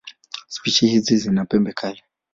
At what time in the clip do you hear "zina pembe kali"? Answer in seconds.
1.17-2.01